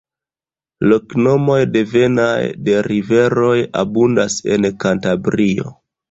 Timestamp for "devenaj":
1.75-2.39